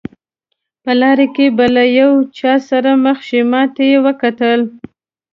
په 0.83 0.91
لاره 1.01 1.27
کې 1.35 1.45
به 1.57 1.65
له 1.75 1.83
یو 1.99 2.11
چا 2.37 2.53
سره 2.69 2.91
مخ 3.03 3.17
شئ، 3.27 3.41
ما 3.51 3.63
ته 3.73 3.81
یې 3.91 3.97
وکتل. 4.05 4.61